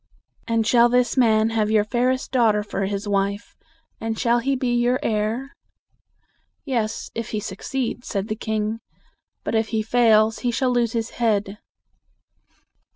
[0.47, 3.55] "And shall this man have your fairest daughter for his wife,
[3.99, 5.53] and shall he be your heir?"
[6.65, 8.79] "Yes, if he suc ceeds," said the king.
[9.43, 11.59] "But if he fails, he shall lose his head."